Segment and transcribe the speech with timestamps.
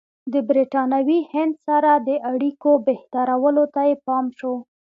[0.33, 4.53] د برټانوي هند سره د اړیکو بهترولو ته یې پام شو.